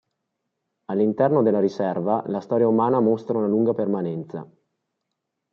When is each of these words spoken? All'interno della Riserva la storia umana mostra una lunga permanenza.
All'interno 0.85 1.43
della 1.43 1.59
Riserva 1.59 2.23
la 2.25 2.39
storia 2.39 2.67
umana 2.67 2.99
mostra 2.99 3.37
una 3.37 3.45
lunga 3.45 3.73
permanenza. 3.75 4.49